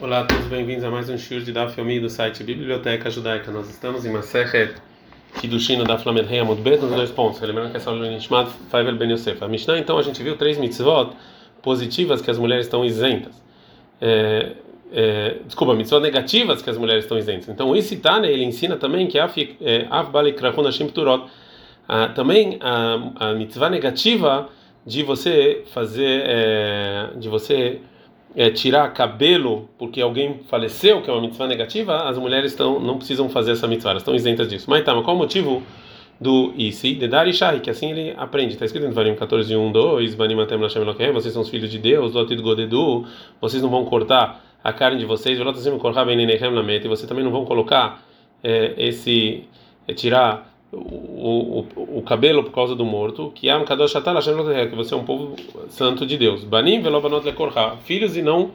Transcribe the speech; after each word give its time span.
Olá 0.00 0.20
a 0.20 0.24
todos, 0.24 0.46
bem-vindos 0.46 0.84
a 0.84 0.92
mais 0.92 1.10
um 1.10 1.18
show 1.18 1.40
de 1.40 1.50
Daf 1.50 1.76
Yomi 1.76 1.98
do 1.98 2.08
site 2.08 2.44
Biblioteca 2.44 3.10
Judaica. 3.10 3.50
Nós 3.50 3.68
estamos 3.68 4.06
em 4.06 4.12
Masechet 4.12 4.76
Kiddushin 5.40 5.82
da 5.82 5.98
Flamed 5.98 6.28
Rei 6.28 6.40
Bet, 6.62 6.80
nos 6.80 6.94
dois 6.94 7.10
pontos. 7.10 7.40
Lembrando 7.40 7.72
que 7.72 7.78
essa 7.78 7.90
aula 7.90 8.06
é 8.06 8.10
Nishmat 8.10 8.48
Faivel 8.70 8.94
Ben 8.94 9.10
Yosef. 9.10 9.42
A 9.42 9.48
Mishnah, 9.48 9.76
então, 9.76 9.98
a 9.98 10.02
gente 10.02 10.22
viu 10.22 10.36
três 10.36 10.56
mitzvot 10.56 11.16
positivas 11.60 12.22
que 12.22 12.30
as 12.30 12.38
mulheres 12.38 12.66
estão 12.66 12.84
isentas. 12.84 13.42
É, 14.00 14.52
é, 14.92 15.36
desculpa, 15.44 15.74
mitzvot 15.74 15.98
negativas 15.98 16.62
que 16.62 16.70
as 16.70 16.78
mulheres 16.78 17.02
estão 17.02 17.18
isentas. 17.18 17.48
Então, 17.48 17.68
o 17.68 17.74
Isitane, 17.74 18.28
ele 18.28 18.44
ensina 18.44 18.76
também 18.76 19.08
que 19.08 19.18
Af 19.18 19.36
é, 19.60 19.84
Bali 20.12 20.32
Krachon 20.32 20.62
Hashim 20.62 20.86
Turot. 20.86 21.24
Ah, 21.88 22.06
também 22.14 22.56
a, 22.60 23.30
a 23.30 23.34
mitzvah 23.34 23.68
negativa 23.68 24.48
de 24.86 25.02
você 25.02 25.64
fazer, 25.72 26.22
é, 26.24 27.08
de 27.16 27.28
você 27.28 27.80
é, 28.34 28.50
tirar 28.50 28.92
cabelo 28.92 29.68
porque 29.78 30.00
alguém 30.00 30.40
faleceu, 30.48 31.02
que 31.02 31.10
é 31.10 31.12
uma 31.12 31.22
mitzvah 31.22 31.46
negativa, 31.46 32.08
as 32.08 32.18
mulheres 32.18 32.52
estão, 32.52 32.78
não 32.78 32.98
precisam 32.98 33.28
fazer 33.28 33.52
essa 33.52 33.66
mitzvah, 33.66 33.90
elas 33.90 34.02
estão 34.02 34.14
isentas 34.14 34.48
disso. 34.48 34.68
Mas 34.68 34.84
tá, 34.84 34.94
mas 34.94 35.04
qual 35.04 35.16
o 35.16 35.18
motivo 35.18 35.62
do 36.20 36.52
Isi? 36.56 36.94
De 36.94 37.08
dar 37.08 37.32
Shahi, 37.32 37.60
que 37.60 37.70
assim 37.70 37.90
ele 37.90 38.14
aprende. 38.16 38.54
Está 38.54 38.64
escrito 38.64 38.86
em 38.86 38.90
Varim 38.90 39.14
14, 39.14 39.54
1, 39.54 39.72
2, 39.72 40.14
Banimatem 40.14 40.58
Lashem 40.58 40.82
Elokem, 40.82 41.12
vocês 41.12 41.32
são 41.32 41.42
os 41.42 41.48
filhos 41.48 41.70
de 41.70 41.78
Deus, 41.78 42.12
Lotid 42.12 42.40
Godedu, 42.40 43.06
vocês 43.40 43.62
não 43.62 43.70
vão 43.70 43.84
cortar 43.84 44.44
a 44.62 44.72
carne 44.72 44.98
de 44.98 45.06
vocês, 45.06 45.38
Velotasim 45.38 45.76
Korha 45.78 46.04
Benenehem 46.04 46.52
Lamet, 46.52 46.84
e 46.84 46.88
vocês 46.88 47.08
também 47.08 47.24
não 47.24 47.30
vão 47.30 47.44
colocar 47.44 48.02
é, 48.42 48.74
esse, 48.76 49.44
é, 49.86 49.94
tirar 49.94 50.57
o, 50.72 51.64
o, 51.76 51.98
o, 51.98 52.02
cabelo 52.02 52.44
por 52.44 52.52
causa 52.52 52.74
do 52.74 52.84
morto, 52.84 53.30
que 53.34 53.48
é 53.48 53.64
que 53.64 54.76
você 54.76 54.94
é 54.94 54.96
um 54.96 55.04
povo 55.04 55.34
santo 55.68 56.06
de 56.06 56.16
Deus. 56.16 56.44
Banim 56.44 56.80
velobanot 56.82 57.24
lekorha, 57.24 57.76
filhos 57.84 58.16
e 58.16 58.22
não, 58.22 58.52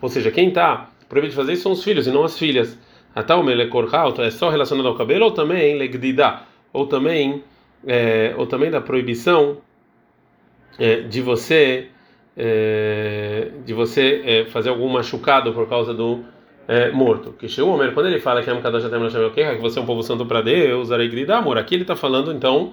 ou 0.00 0.08
seja, 0.08 0.30
quem 0.30 0.48
está 0.48 0.90
proibido 1.08 1.30
de 1.30 1.36
fazer 1.36 1.54
isso 1.54 1.62
são 1.62 1.72
os 1.72 1.82
filhos 1.82 2.06
e 2.06 2.10
não 2.10 2.24
as 2.24 2.38
filhas. 2.38 2.78
É 3.14 4.30
só 4.30 4.50
relacionado 4.50 4.86
ao 4.86 4.94
cabelo 4.94 5.24
ou 5.24 5.30
também 5.30 5.76
legdida, 5.76 6.42
ou 6.72 6.86
também 6.86 7.42
é, 7.86 8.34
ou 8.36 8.46
também 8.46 8.70
da 8.70 8.80
proibição 8.80 9.58
é, 10.78 11.00
de 11.00 11.22
você 11.22 11.88
é, 12.36 13.50
de 13.64 13.72
você 13.72 14.22
é, 14.24 14.44
fazer 14.46 14.68
algum 14.68 14.88
machucado 14.88 15.52
por 15.54 15.66
causa 15.66 15.94
do 15.94 16.22
é, 16.68 16.90
morto. 16.90 17.32
Que 17.32 17.48
Sheumer, 17.48 17.92
quando 17.92 18.06
ele 18.06 18.20
fala 18.20 18.42
que 18.42 18.50
é 18.50 19.54
que 19.54 19.62
você 19.62 19.78
é 19.78 19.82
um 19.82 19.86
povo 19.86 20.02
santo 20.02 20.26
para 20.26 20.40
Deus, 20.40 20.90
grida 21.08 21.36
amor. 21.36 21.58
Aqui 21.58 21.74
ele 21.74 21.82
está 21.82 21.96
falando 21.96 22.32
então 22.32 22.72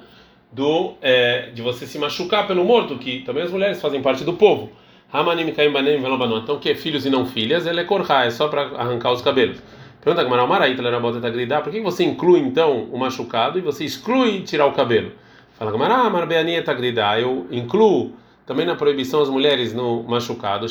do 0.51 0.93
é, 1.01 1.49
de 1.53 1.61
você 1.61 1.85
se 1.85 1.97
machucar 1.97 2.47
pelo 2.47 2.63
morto, 2.63 2.97
que 2.97 3.21
também 3.21 3.43
as 3.43 3.51
mulheres 3.51 3.81
fazem 3.81 4.01
parte 4.01 4.23
do 4.23 4.33
povo. 4.33 4.71
Então, 5.11 6.59
que 6.59 6.69
é 6.71 6.75
filhos 6.75 7.05
e 7.05 7.09
não 7.09 7.25
filhas, 7.25 7.67
ele 7.67 7.79
é 7.79 7.83
korha, 7.83 8.25
é 8.25 8.31
só 8.31 8.47
para 8.47 8.61
arrancar 8.61 9.11
os 9.11 9.21
cabelos. 9.21 9.61
Pergunta 10.01 10.23
Gamara, 10.23 10.45
Maraíta, 10.47 10.81
Lerabota 10.81 11.29
gridar, 11.29 11.61
por 11.61 11.71
que 11.71 11.79
você 11.79 12.03
inclui 12.03 12.39
então 12.39 12.89
o 12.91 12.97
machucado 12.97 13.57
e 13.57 13.61
você 13.61 13.85
exclui 13.85 14.41
tirar 14.41 14.65
o 14.65 14.73
cabelo? 14.73 15.11
Fala 15.57 15.71
Gamara, 15.71 16.09
Marbeania 16.09 16.61
gridar, 16.73 17.19
eu 17.19 17.47
incluo 17.51 18.13
também 18.45 18.65
na 18.65 18.75
proibição 18.75 19.21
as 19.21 19.29
mulheres 19.29 19.73
no 19.73 20.03
machucado, 20.03 20.67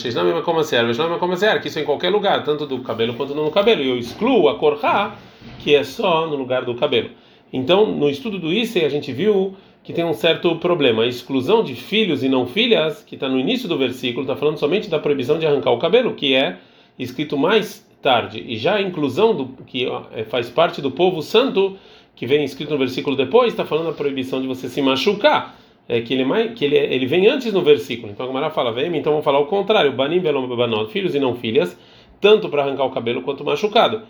que 1.61 1.69
isso 1.69 1.79
é 1.79 1.83
em 1.83 1.85
qualquer 1.85 2.11
lugar, 2.11 2.45
tanto 2.45 2.67
do 2.67 2.81
cabelo 2.81 3.15
quanto 3.15 3.35
no 3.35 3.51
cabelo. 3.51 3.83
E 3.83 3.89
eu 3.89 3.99
excluo 3.99 4.49
a 4.49 4.59
korha, 4.59 5.13
que 5.59 5.75
é 5.75 5.83
só 5.83 6.27
no 6.27 6.37
lugar 6.37 6.65
do 6.65 6.75
cabelo. 6.75 7.11
Então, 7.53 7.87
no 7.87 8.09
estudo 8.11 8.39
do 8.39 8.53
Issei, 8.53 8.85
a 8.85 8.89
gente 8.89 9.13
viu 9.13 9.55
que 9.83 9.93
tem 9.93 10.05
um 10.05 10.13
certo 10.13 10.57
problema. 10.57 11.03
A 11.03 11.07
exclusão 11.07 11.65
de 11.65 11.75
filhos 11.75 12.23
e 12.23 12.29
não 12.29 12.47
filhas, 12.47 13.03
que 13.03 13.15
está 13.15 13.29
no 13.29 13.39
início 13.39 13.69
do 13.69 13.77
versículo, 13.77 14.23
está 14.23 14.37
falando 14.37 14.59
somente 14.59 14.89
da 14.89 14.99
proibição 14.99 15.39
de 15.39 15.47
arrancar 15.47 15.73
o 15.73 15.79
cabelo, 15.79 16.15
que 16.15 16.35
é 16.35 16.59
escrito 16.99 17.37
mais 17.37 17.87
tarde. 18.01 18.45
E 18.47 18.57
já 18.57 18.77
a 18.77 18.83
inclusão 18.83 19.35
do 19.35 19.47
que 19.67 19.89
é, 20.13 20.25
faz 20.25 20.49
parte 20.51 20.81
do 20.81 20.91
povo 20.91 21.23
santo, 21.23 21.77
que 22.15 22.27
vem 22.27 22.45
escrito 22.45 22.71
no 22.71 22.79
versículo 22.79 23.17
depois, 23.17 23.53
está 23.53 23.65
falando 23.65 23.87
da 23.87 23.93
proibição 23.93 24.41
de 24.41 24.47
você 24.47 24.69
se 24.69 24.81
machucar 24.83 25.62
é, 25.89 26.01
que 26.01 26.15
ele 26.15 26.49
que 26.51 26.65
ele, 26.65 26.77
ele 26.77 27.07
vem 27.07 27.27
antes 27.27 27.53
no 27.53 27.63
versículo. 27.63 28.13
Então 28.13 28.25
a 28.25 28.29
Gamara 28.29 28.51
fala, 28.51 28.73
vem, 28.73 28.97
então 28.97 29.13
vamos 29.13 29.25
falar 29.25 29.39
o 29.39 29.47
contrário, 29.47 29.93
banim 29.93 30.21
belom 30.21 30.47
banot, 30.49 30.91
filhos 30.93 31.15
e 31.15 31.21
não 31.21 31.35
filhas, 31.35 31.77
tanto 32.21 32.49
para 32.49 32.63
arrancar 32.63 32.85
o 32.85 32.91
cabelo 32.91 33.23
quanto 33.23 33.45
machucado. 33.45 34.03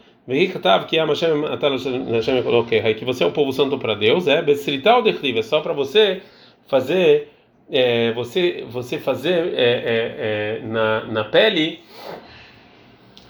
que 0.87 0.99
que 2.95 3.05
você 3.05 3.25
é 3.25 3.27
o 3.27 3.33
povo 3.33 3.53
santo 3.53 3.77
para 3.79 3.95
Deus, 3.95 4.29
é 4.29 4.41
besrital 4.41 5.03
de 5.03 5.11
é 5.11 5.43
só 5.43 5.61
para 5.61 5.73
você 5.73 6.23
fazer 6.69 7.29
é, 7.71 8.13
você 8.13 8.65
você 8.71 8.99
fazer 8.99 9.55
é, 9.55 9.65
é, 9.65 10.61
é, 10.61 10.61
na, 10.65 11.05
na 11.07 11.25
pele 11.25 11.81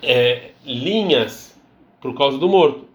é, 0.03 0.51
linhas 0.67 1.59
por 2.01 2.15
causa 2.17 2.37
do 2.37 2.49
morto. 2.49 2.92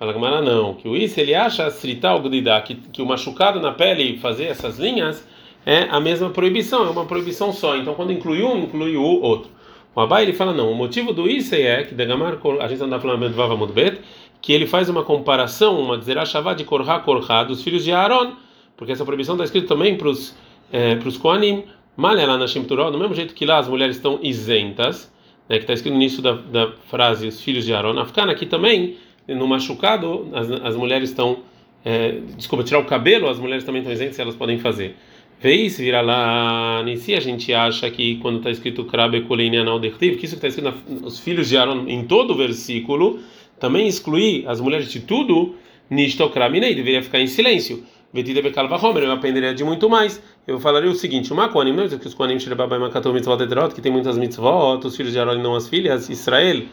Fala 0.00 0.14
Gamara 0.14 0.40
não, 0.40 0.72
que 0.72 0.88
o 0.88 0.96
isso 0.96 1.20
ele 1.20 1.34
acha 1.34 1.70
srital 1.70 2.22
gudidá, 2.22 2.58
que, 2.62 2.74
que 2.74 3.02
o 3.02 3.06
machucado 3.06 3.60
na 3.60 3.70
pele 3.70 4.16
fazer 4.16 4.44
essas 4.44 4.78
linhas 4.78 5.28
é 5.66 5.88
a 5.90 6.00
mesma 6.00 6.30
proibição, 6.30 6.86
é 6.86 6.90
uma 6.90 7.04
proibição 7.04 7.52
só. 7.52 7.76
Então 7.76 7.92
quando 7.92 8.10
inclui 8.10 8.42
um, 8.42 8.60
inclui 8.60 8.96
o 8.96 9.02
outro. 9.02 9.50
O 9.94 10.00
Abai 10.00 10.22
ele 10.22 10.32
fala 10.32 10.54
não, 10.54 10.72
o 10.72 10.74
motivo 10.74 11.12
do 11.12 11.28
isso 11.28 11.54
é 11.54 11.82
que 11.82 11.94
Degamar, 11.94 12.38
a 12.60 12.66
gente 12.66 12.82
está 12.82 12.98
falando 12.98 13.28
de 13.28 13.34
Vava 13.34 13.54
Mudbet, 13.54 14.00
que 14.40 14.54
ele 14.54 14.66
faz 14.66 14.88
uma 14.88 15.04
comparação, 15.04 15.78
uma 15.78 15.98
dizerachavá 15.98 16.54
de 16.54 16.64
Korha 16.64 16.98
Korha 17.00 17.44
dos 17.44 17.62
filhos 17.62 17.84
de 17.84 17.92
Aaron, 17.92 18.32
porque 18.78 18.92
essa 18.92 19.04
proibição 19.04 19.34
está 19.34 19.44
escrita 19.44 19.68
também 19.68 19.98
para 19.98 20.08
os 20.08 20.34
é, 20.72 20.96
para 20.96 21.08
os 21.08 21.18
Koanim, 21.18 21.64
Malela 21.94 22.38
na 22.38 22.46
do 22.46 22.98
mesmo 22.98 23.12
jeito 23.12 23.34
que 23.34 23.44
lá 23.44 23.58
as 23.58 23.68
mulheres 23.68 23.96
estão 23.96 24.18
isentas, 24.22 25.12
né, 25.46 25.56
que 25.56 25.64
está 25.64 25.74
escrito 25.74 25.92
no 25.92 26.00
início 26.00 26.22
da, 26.22 26.32
da 26.32 26.72
frase 26.88 27.28
os 27.28 27.42
filhos 27.42 27.66
de 27.66 27.74
Aaron, 27.74 27.98
Afkana 27.98 28.32
aqui 28.32 28.46
também 28.46 28.96
no 29.28 29.46
machucado, 29.46 30.28
as, 30.32 30.50
as 30.50 30.76
mulheres 30.76 31.10
estão. 31.10 31.38
É, 31.84 32.18
desculpa, 32.36 32.62
tirar 32.62 32.78
o 32.80 32.84
cabelo, 32.84 33.28
as 33.28 33.38
mulheres 33.38 33.64
também 33.64 33.80
estão 33.80 33.92
isentas, 33.92 34.18
elas 34.18 34.34
podem 34.34 34.58
fazer. 34.58 34.96
Vê 35.40 35.70
se 35.70 35.82
vira 35.82 36.02
lá, 36.02 36.84
se 36.98 37.14
a 37.14 37.20
gente 37.20 37.54
acha 37.54 37.90
que 37.90 38.16
quando 38.16 38.38
está 38.38 38.50
escrito 38.50 38.84
Krabe 38.84 39.22
Kolenianal 39.22 39.78
Dertiv, 39.78 40.18
que 40.18 40.26
isso 40.26 40.38
que 40.38 40.46
está 40.46 40.48
escrito 40.48 40.74
nos 41.00 41.18
filhos 41.18 41.48
de 41.48 41.56
Aaron 41.56 41.86
em 41.88 42.04
todo 42.04 42.32
o 42.32 42.36
versículo, 42.36 43.20
também 43.58 43.88
excluir 43.88 44.46
as 44.46 44.60
mulheres 44.60 44.90
de 44.90 45.00
tudo, 45.00 45.54
Nistokraminei, 45.88 46.74
deveria 46.74 47.02
ficar 47.02 47.20
em 47.20 47.26
silêncio. 47.26 47.82
Vetida 48.12 48.42
Bekalva 48.42 48.76
Homer, 48.76 49.04
eu 49.04 49.12
aprenderia 49.12 49.54
de 49.54 49.64
muito 49.64 49.88
mais. 49.88 50.22
Eu 50.46 50.60
falaria 50.60 50.90
o 50.90 50.94
seguinte: 50.94 51.32
uma 51.32 51.48
Koanim, 51.48 51.72
não 51.72 51.84
é 51.84 51.88
que 51.88 52.06
os 52.06 52.12
Koanim 52.12 52.38
Shirababai 52.38 52.78
Makatou 52.78 53.12
Mitzvot 53.12 53.42
Eterot, 53.42 53.74
que 53.74 53.80
tem 53.80 53.90
muitas 53.90 54.18
mitzvot, 54.18 54.84
os 54.84 54.96
filhos 54.96 55.12
de 55.12 55.18
Aaron 55.18 55.40
não 55.40 55.54
as 55.54 55.68
filhas, 55.68 56.10
Israel 56.10 56.64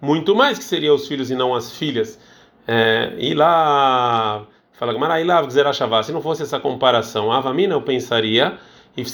muito 0.00 0.34
mais 0.34 0.58
que 0.58 0.64
seriam 0.64 0.94
os 0.94 1.06
filhos 1.06 1.30
e 1.30 1.34
não 1.34 1.54
as 1.54 1.72
filhas. 1.76 2.18
É, 2.66 3.14
e 3.18 3.34
lá, 3.34 4.44
fala 4.72 4.92
Gamara, 4.92 5.24
lá 5.24 6.02
se 6.02 6.12
não 6.12 6.20
fosse 6.20 6.42
essa 6.42 6.58
comparação, 6.58 7.32
Avamina 7.32 7.74
eu 7.74 7.82
pensaria, 7.82 8.58
e 8.96 9.04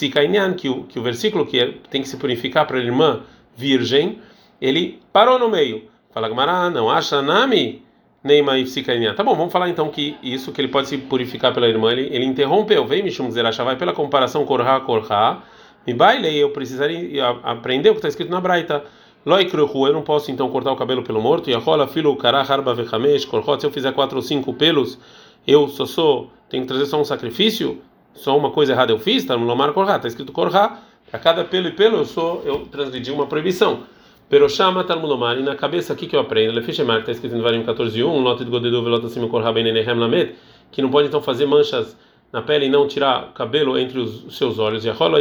que 0.56 0.68
o, 0.68 0.84
que 0.84 0.98
o 0.98 1.02
versículo 1.02 1.46
que 1.46 1.58
é, 1.60 1.74
tem 1.90 2.02
que 2.02 2.08
se 2.08 2.16
purificar 2.16 2.66
para 2.66 2.78
a 2.78 2.80
irmã 2.80 3.22
virgem, 3.56 4.20
ele 4.60 5.00
parou 5.12 5.38
no 5.38 5.48
meio. 5.48 5.90
Fala 6.12 6.28
Gamara, 6.28 6.70
não, 6.70 6.90
acha 6.90 7.20
nami 7.20 7.82
Neima 8.24 8.56
e 8.56 9.14
Tá 9.14 9.24
bom, 9.24 9.34
vamos 9.34 9.52
falar 9.52 9.68
então 9.68 9.88
que 9.88 10.16
isso 10.22 10.52
que 10.52 10.60
ele 10.60 10.68
pode 10.68 10.86
se 10.86 10.96
purificar 10.96 11.52
pela 11.52 11.66
irmã, 11.66 11.90
ele, 11.90 12.08
ele 12.14 12.24
interrompeu. 12.24 12.86
Vem 12.86 13.02
Mishum 13.02 13.28
Zerachavai 13.30 13.76
pela 13.76 13.92
comparação 13.92 14.44
Korha 14.46 14.78
Korha. 14.80 15.38
Me 15.84 15.92
baile, 15.92 16.38
eu 16.38 16.50
precisaria 16.50 17.28
aprender 17.42 17.90
o 17.90 17.94
que 17.94 17.98
está 17.98 18.08
escrito 18.08 18.30
na 18.30 18.40
Braita. 18.40 18.84
Loikruhu, 19.24 19.86
eu 19.86 19.92
não 19.92 20.02
posso 20.02 20.30
então 20.30 20.48
cortar 20.50 20.72
o 20.72 20.76
cabelo 20.76 21.02
pelo 21.02 21.20
morto. 21.20 21.48
E 21.48 21.54
a 21.54 21.58
rola 21.58 21.86
filo 21.86 22.16
karah 22.16 22.42
harba 22.42 22.74
vechamesh 22.74 23.24
korchot. 23.24 23.60
Se 23.60 23.66
eu 23.66 23.70
fizer 23.70 23.92
quatro 23.92 24.16
ou 24.16 24.22
cinco 24.22 24.52
pelos, 24.52 24.98
eu 25.46 25.68
só 25.68 25.86
sou, 25.86 26.30
tenho 26.48 26.64
que 26.64 26.68
trazer 26.68 26.86
só 26.86 27.00
um 27.00 27.04
sacrifício. 27.04 27.80
Só 28.14 28.36
uma 28.36 28.50
coisa 28.50 28.72
errada 28.72 28.92
eu 28.92 28.98
fiz, 28.98 29.24
tá 29.24 29.36
no 29.36 29.46
lomar 29.46 29.72
korha, 29.72 29.96
está 29.96 30.08
escrito 30.08 30.32
korha. 30.32 30.78
A 31.12 31.18
cada 31.18 31.44
pelo 31.44 31.68
e 31.68 31.72
pelo 31.72 31.98
eu 31.98 32.04
sou, 32.04 32.42
eu 32.44 32.66
transgredi 32.70 33.10
uma 33.10 33.26
proibição. 33.26 33.80
Peroshama 34.28 34.82
Talmulomar, 34.84 35.38
e 35.38 35.42
na 35.42 35.54
cabeça 35.54 35.92
aqui 35.92 36.06
que 36.06 36.16
eu 36.16 36.20
aprendo, 36.20 36.54
Lefishemar, 36.54 37.00
está 37.00 37.12
escrito 37.12 37.36
no 37.36 37.42
Varim 37.42 37.64
14.1, 37.64 38.22
Lote 38.22 38.44
de 38.44 38.50
Godedu 38.50 38.82
Velota 38.82 39.08
Sima 39.08 39.28
Korha 39.28 39.52
Benenehem 39.52 39.94
Lamed, 39.94 40.34
que 40.70 40.80
não 40.80 40.90
pode 40.90 41.08
então 41.08 41.20
fazer 41.20 41.44
manchas 41.44 41.94
na 42.32 42.40
pele 42.40 42.64
e 42.64 42.68
não 42.70 42.88
tirar 42.88 43.30
cabelo 43.34 43.78
entre 43.78 43.98
os 43.98 44.34
seus 44.34 44.58
olhos. 44.58 44.86
E 44.86 44.90
a 44.90 44.94
rola 44.94 45.18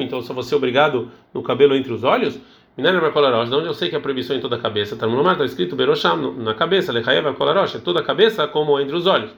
então 0.00 0.22
só 0.22 0.32
você 0.32 0.54
obrigado 0.54 1.10
no 1.34 1.42
cabelo 1.42 1.76
entre 1.76 1.92
os 1.92 2.02
olhos. 2.02 2.40
Minar 2.76 3.12
Kolarosh, 3.12 3.48
de 3.50 3.54
onde 3.54 3.68
eu 3.68 3.74
sei 3.74 3.88
que 3.88 3.94
a 3.94 4.00
proibição 4.00 4.34
é 4.34 4.40
em 4.40 4.42
toda 4.42 4.56
a 4.56 4.58
cabeça? 4.58 4.94
Está 4.94 5.06
no 5.06 5.30
está 5.30 5.44
escrito 5.44 5.76
Berosham, 5.76 6.32
na 6.38 6.54
cabeça, 6.54 6.92
Lechayev 6.92 7.32
Kolarosh, 7.34 7.76
é 7.76 7.78
toda 7.78 8.00
a 8.00 8.02
cabeça 8.02 8.48
como 8.48 8.80
entre 8.80 8.96
os 8.96 9.06
olhos. 9.06 9.30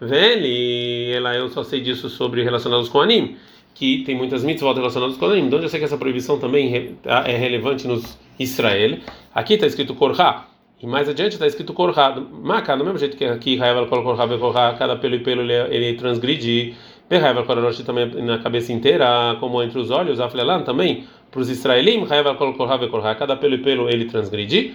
Vele, 0.00 1.12
ela 1.12 1.36
eu 1.36 1.48
só 1.50 1.62
sei 1.62 1.80
disso 1.80 2.10
sobre 2.10 2.42
relacionados 2.42 2.88
com 2.88 3.00
anim, 3.00 3.36
que 3.76 4.02
tem 4.02 4.16
muitas 4.16 4.42
mitzvot 4.42 4.74
relacionadas 4.74 5.16
com 5.16 5.26
anim. 5.26 5.48
De 5.48 5.54
onde 5.54 5.66
eu 5.66 5.68
sei 5.68 5.78
que 5.78 5.84
essa 5.84 5.96
proibição 5.96 6.40
também 6.40 6.96
é 7.04 7.36
relevante 7.36 7.86
nos 7.86 8.18
Israel? 8.40 8.98
Aqui 9.32 9.54
está 9.54 9.68
escrito 9.68 9.94
Korha, 9.94 10.46
e 10.82 10.86
mais 10.86 11.08
adiante 11.08 11.34
está 11.34 11.46
escrito 11.46 11.72
Korha. 11.72 12.16
Maca, 12.42 12.76
do 12.76 12.84
mesmo 12.84 12.98
jeito 12.98 13.16
que 13.16 13.24
aqui 13.24 13.62
Hayev 13.62 13.88
Korha, 13.88 14.74
cada 14.76 14.96
pelo 14.96 15.14
e 15.14 15.20
pelo 15.20 15.42
ele, 15.42 15.54
ele 15.72 15.94
transgride. 15.94 16.74
Berraiva 17.08 17.42
Kolarosh 17.42 17.82
também 17.82 18.06
na 18.22 18.38
cabeça 18.38 18.72
inteira, 18.72 19.36
como 19.40 19.60
entre 19.60 19.80
os 19.80 19.90
olhos, 19.90 20.20
Aflelan 20.20 20.62
também 20.62 21.08
para 21.30 21.40
os 21.40 21.48
israelim, 21.48 22.04
cada 22.06 23.36
pelo 23.36 23.54
e 23.54 23.58
pelo 23.58 23.88
ele 23.88 24.06
transgride, 24.06 24.74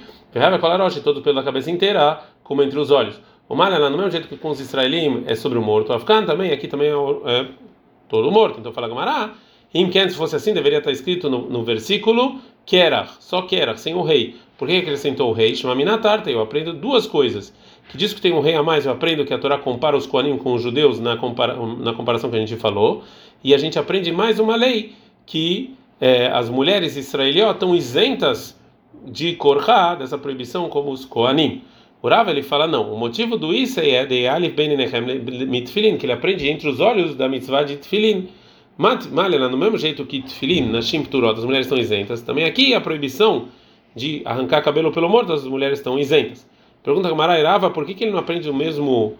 todo 1.03 1.21
pelo 1.21 1.35
da 1.35 1.43
cabeça 1.43 1.69
inteira, 1.69 2.21
como 2.43 2.63
entre 2.63 2.79
os 2.79 2.91
olhos. 2.91 3.19
O 3.47 3.55
mal 3.55 3.69
no 3.71 3.97
mesmo 3.97 4.11
jeito 4.11 4.27
que 4.27 4.37
com 4.37 4.49
os 4.49 4.59
israelim 4.59 5.23
é 5.27 5.35
sobre 5.35 5.57
o 5.57 5.61
morto, 5.61 5.91
o 5.91 5.93
Afgan 5.93 6.25
também, 6.25 6.51
aqui 6.51 6.67
também 6.67 6.89
é, 6.89 7.41
é 7.41 7.47
todo 8.09 8.31
morto. 8.31 8.59
Então 8.59 8.71
fala 8.71 8.87
Gamará, 8.87 9.33
Imken, 9.73 10.09
se 10.09 10.15
fosse 10.15 10.35
assim, 10.35 10.53
deveria 10.53 10.79
estar 10.79 10.91
escrito 10.91 11.29
no, 11.29 11.49
no 11.49 11.63
versículo 11.63 12.39
Kerach, 12.65 13.17
só 13.19 13.43
Kerach, 13.43 13.79
sem 13.79 13.93
o 13.93 14.01
rei. 14.01 14.35
Por 14.57 14.67
que 14.67 14.77
acrescentou 14.77 15.29
o 15.29 15.33
rei? 15.33 15.55
Chama 15.55 15.75
Minatarta, 15.75 16.31
eu 16.31 16.41
aprendo 16.41 16.73
duas 16.73 17.05
coisas. 17.05 17.53
Que 17.89 17.97
diz 17.97 18.13
que 18.13 18.21
tem 18.21 18.33
um 18.33 18.39
rei 18.39 18.55
a 18.55 18.63
mais, 18.63 18.85
eu 18.85 18.91
aprendo 18.91 19.25
que 19.25 19.33
a 19.33 19.37
Torá 19.37 19.57
compara 19.57 19.95
os 19.95 20.07
Koanim 20.07 20.37
com 20.37 20.53
os 20.53 20.61
judeus 20.61 20.99
na, 20.99 21.17
compara, 21.17 21.55
na 21.55 21.93
comparação 21.93 22.29
que 22.31 22.35
a 22.35 22.39
gente 22.39 22.55
falou. 22.55 23.03
E 23.43 23.53
a 23.53 23.57
gente 23.57 23.77
aprende 23.77 24.11
mais 24.11 24.39
uma 24.39 24.55
lei, 24.55 24.95
que 25.25 25.75
é, 25.99 26.27
as 26.27 26.49
mulheres 26.49 26.95
israelitas 26.95 27.51
estão 27.51 27.75
isentas 27.75 28.59
de 29.05 29.35
Korha, 29.35 29.95
dessa 29.95 30.17
proibição, 30.17 30.69
como 30.69 30.91
os 30.91 31.05
Koanim. 31.05 31.61
O 32.01 32.29
ele 32.29 32.43
fala, 32.43 32.67
não, 32.67 32.93
o 32.93 32.99
motivo 32.99 33.35
do 33.35 33.51
isso 33.51 33.79
é 33.79 34.05
de 34.05 34.27
Alif 34.27 34.55
Ben 34.55 34.77
Mitfilin, 35.47 35.97
que 35.97 36.05
ele 36.05 36.13
aprende 36.13 36.47
entre 36.47 36.69
os 36.69 36.79
olhos 36.79 37.15
da 37.15 37.27
mitzvah 37.27 37.63
de 37.63 37.77
Tfilin. 37.77 38.27
Malena, 38.77 39.49
no 39.49 39.57
mesmo 39.57 39.77
jeito 39.77 40.05
que 40.05 40.21
Tfilin, 40.21 40.69
na 40.69 40.81
Shimturot, 40.81 41.39
as 41.39 41.45
mulheres 41.45 41.65
estão 41.65 41.79
isentas, 41.79 42.21
também 42.21 42.45
aqui 42.45 42.75
a 42.75 42.81
proibição 42.81 43.47
de 43.95 44.21
arrancar 44.23 44.61
cabelo 44.61 44.91
pelo 44.91 45.09
morto, 45.09 45.33
as 45.33 45.45
mulheres 45.45 45.79
estão 45.79 45.97
isentas. 45.97 46.47
Pergunta 46.83 47.09
Gamara 47.09 47.39
Irava, 47.39 47.71
por 47.71 47.85
que, 47.85 47.95
que 47.95 48.03
ele 48.03 48.11
não 48.11 48.19
aprende 48.19 48.47
o 48.47 48.53
mesmo 48.53 49.15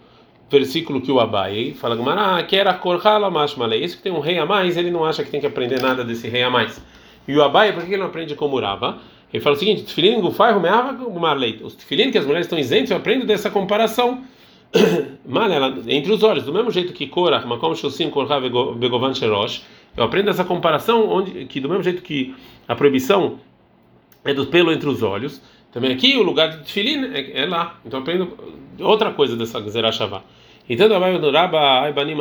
versículo 0.50 1.00
que 1.00 1.10
o 1.10 1.20
Abai? 1.20 1.74
Fala 1.78 1.96
Gamara, 1.96 2.42
que 2.44 2.56
era 2.56 2.72
Korhala 2.74 3.30
Mashmalei. 3.30 3.82
Esse 3.82 3.96
que 3.96 4.02
tem 4.02 4.12
um 4.12 4.20
rei 4.20 4.38
a 4.38 4.46
mais, 4.46 4.76
ele 4.76 4.90
não 4.90 5.04
acha 5.04 5.24
que 5.24 5.30
tem 5.30 5.40
que 5.40 5.46
aprender 5.46 5.80
nada 5.80 6.04
desse 6.04 6.28
rei 6.28 6.42
a 6.42 6.50
mais. 6.50 6.80
E 7.26 7.36
o 7.36 7.42
Abai, 7.42 7.72
por 7.72 7.82
que 7.84 7.90
ele 7.90 7.98
não 7.98 8.06
aprende 8.06 8.34
como 8.34 8.58
Rava? 8.60 8.98
Ele 9.32 9.42
fala 9.42 9.56
o 9.56 9.58
seguinte: 9.58 9.84
Tfilin 9.84 10.20
Gufai 10.20 10.52
Rumeava 10.52 10.92
Marleit. 10.92 11.62
Os 11.62 11.74
Tfilin 11.74 12.10
que 12.10 12.18
as 12.18 12.24
mulheres 12.24 12.46
estão 12.46 12.58
isentas, 12.58 12.90
eu 12.90 12.96
aprendo 12.96 13.26
dessa 13.26 13.50
comparação. 13.50 14.24
entre 15.86 16.12
os 16.12 16.22
olhos, 16.22 16.44
do 16.44 16.52
mesmo 16.52 16.70
jeito 16.70 16.92
que 16.92 17.06
Korah, 17.06 17.46
Makom 17.46 17.74
Shosim 17.74 18.10
Korah 18.10 18.40
Begovan 18.40 19.14
Sherosh, 19.14 19.62
eu 19.96 20.04
aprendo 20.04 20.28
essa 20.28 20.44
comparação 20.44 21.08
onde 21.08 21.46
que 21.46 21.60
do 21.60 21.68
mesmo 21.68 21.82
jeito 21.82 22.02
que 22.02 22.34
a 22.66 22.74
proibição 22.74 23.38
é 24.24 24.34
do 24.34 24.46
pelo 24.46 24.72
entre 24.72 24.88
os 24.88 25.02
olhos, 25.02 25.40
também 25.76 25.92
aqui 25.92 26.16
o 26.16 26.22
lugar 26.22 26.48
de 26.48 26.64
Tfilin 26.64 27.12
é, 27.12 27.42
é 27.42 27.44
lá. 27.44 27.78
Então 27.84 28.00
aprendo 28.00 28.32
outra 28.80 29.10
coisa 29.10 29.36
dessa 29.36 29.60
Zerashavá. 29.68 30.22
Então, 30.66 30.86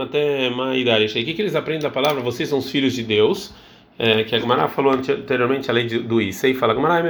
até 0.01 0.49
O 0.49 1.25
que, 1.25 1.33
que 1.33 1.41
eles 1.41 1.55
aprendem 1.55 1.83
da 1.83 1.89
palavra? 1.89 2.21
Vocês 2.21 2.49
são 2.49 2.57
os 2.59 2.69
filhos 2.69 2.91
de 2.91 3.01
Deus. 3.01 3.53
É, 3.97 4.25
que 4.25 4.35
a 4.35 4.39
Gemara 4.39 4.67
falou 4.67 4.91
anteriormente 4.91 5.71
a 5.71 5.73
lei 5.73 5.87
do 5.87 6.21
Isei. 6.21 6.53
Fala, 6.53 6.75
Gemara, 6.75 7.07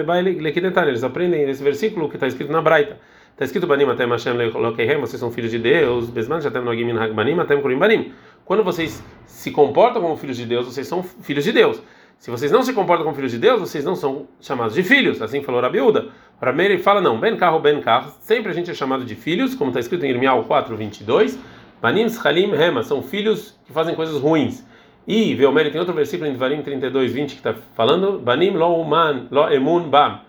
eles 0.88 1.04
aprendem 1.04 1.48
nesse 1.48 1.64
versículo 1.64 2.08
que 2.08 2.16
está 2.16 2.28
escrito 2.28 2.52
na 2.52 2.62
Braita. 2.62 2.96
Está 3.32 3.44
escrito 3.46 3.66
Banim 3.66 3.86
até 3.86 4.06
Hashem 4.06 4.34
Lokeihem, 4.54 5.00
vocês 5.00 5.20
são 5.20 5.32
filhos 5.32 5.50
de 5.50 5.58
Deus, 5.58 6.12
Besman 6.12 6.40
já 6.40 6.52
tem 6.52 6.62
Nogim 6.62 6.86
Minhag 6.86 7.12
Banim 7.12 7.40
até 7.40 7.58
Kurim 7.58 7.80
Banim. 7.80 8.14
Quando 8.46 8.64
vocês 8.64 9.04
se 9.26 9.50
comportam 9.50 10.04
como 10.04 10.16
filhos 10.16 10.38
de 10.38 10.46
Deus, 10.46 10.68
vocês 10.68 10.88
são 10.88 11.02
filhos 11.02 11.44
de 11.44 11.52
Deus. 11.52 11.82
Se 12.18 12.32
vocês 12.32 12.52
não 12.52 12.64
se 12.64 12.74
comportam 12.74 13.04
como 13.04 13.16
filhos 13.16 13.32
de 13.32 13.38
Deus, 13.38 13.60
vocês 13.60 13.84
não 13.84 13.96
são 13.96 14.28
chamados 14.42 14.74
de 14.74 14.84
filhos. 14.84 15.22
Assim 15.22 15.42
falou 15.44 15.62
Rabiúda. 15.62 16.08
Rameir 16.42 16.82
fala 16.82 17.02
não, 17.02 17.20
Ben 17.20 17.38
Carro, 17.38 17.60
Ben 17.60 17.80
Carro. 17.82 18.12
Sempre 18.22 18.52
a 18.52 18.54
gente 18.54 18.72
é 18.72 18.74
chamado 18.74 19.06
de 19.06 19.16
filhos, 19.16 19.54
como 19.54 19.70
está 19.70 19.80
escrito 19.80 20.06
em 20.06 20.10
Irmial 20.10 20.44
4, 20.44 20.76
22. 20.76 21.38
Banim 21.82 22.10
Schalim 22.10 22.52
Rema, 22.56 22.84
são 22.84 23.04
filhos 23.04 23.60
que 23.66 23.72
fazem 23.72 23.96
coisas 23.96 24.20
ruins. 24.20 24.66
E 25.08 25.36
Veomer 25.36 25.72
tem 25.72 25.80
outro 25.80 25.94
versículo 25.94 26.28
em 26.28 26.34
Devarim 26.34 26.62
32, 26.62 27.12
20 27.12 27.30
que 27.30 27.36
está 27.36 27.54
falando 27.76 28.18
Banim 28.20 28.52
Lo 28.52 28.82
Uman 28.82 29.28
Lo 29.30 29.50
Emun 29.50 29.90
Bam. 29.90 30.22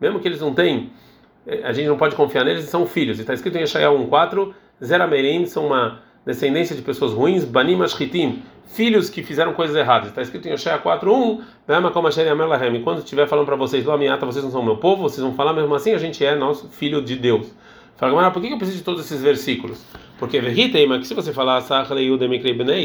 Mesmo 0.00 0.20
que 0.20 0.28
eles 0.28 0.40
não 0.40 0.54
têm 0.54 0.90
é, 1.46 1.62
a 1.64 1.72
gente 1.72 1.88
não 1.88 1.96
pode 1.96 2.14
confiar 2.14 2.44
neles, 2.44 2.64
são 2.64 2.86
filhos. 2.86 3.18
Está 3.18 3.34
escrito 3.34 3.56
em 3.56 3.60
Yeshayahu 3.60 3.98
1:4, 4.08 4.54
Zeramerim 4.82 5.46
são 5.46 5.66
uma 5.66 6.00
descendência 6.24 6.76
de 6.76 6.82
pessoas 6.82 7.12
ruins, 7.12 7.44
Banim 7.44 7.80
Ashritim, 7.82 8.42
filhos 8.72 9.10
que 9.10 9.22
fizeram 9.22 9.52
coisas 9.52 9.76
erradas. 9.76 10.08
Está 10.08 10.22
escrito 10.22 10.46
em 10.46 10.52
Yeshayahu 10.52 10.82
4:1, 10.82 11.40
e 12.76 12.82
quando 12.82 12.98
estiver 12.98 13.26
falando 13.26 13.46
para 13.46 13.56
vocês, 13.56 13.84
Loamiata, 13.84 14.24
vocês 14.24 14.44
não 14.44 14.50
são 14.50 14.62
meu 14.62 14.76
povo, 14.76 15.02
vocês 15.02 15.22
vão 15.22 15.34
falar 15.34 15.52
mesmo 15.52 15.74
assim, 15.74 15.92
a 15.92 15.98
gente 15.98 16.24
é 16.24 16.34
nosso 16.34 16.68
filho 16.68 17.02
de 17.02 17.16
Deus. 17.16 17.52
Fala, 17.96 18.30
por 18.30 18.40
que 18.40 18.48
eu 18.48 18.56
preciso 18.56 18.78
de 18.78 18.84
todos 18.84 19.04
esses 19.04 19.20
versículos? 19.20 19.84
Porque 20.18 20.40
que 20.98 21.06
se 21.06 21.14
você 21.14 21.32
falar 21.32 21.60